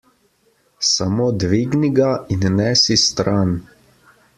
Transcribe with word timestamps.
Samo 0.93 1.27
dvigni 1.45 1.93
ga 2.01 2.11
in 2.37 2.51
nesi 2.57 3.01
stran. 3.07 3.59